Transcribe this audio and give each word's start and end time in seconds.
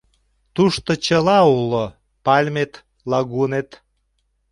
Тушто 0.55 0.91
чыла 1.05 1.39
уло: 1.57 1.85
пальмет, 2.25 2.73
лагунет... 3.11 3.69